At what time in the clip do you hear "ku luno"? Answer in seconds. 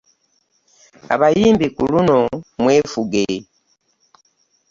1.75-2.19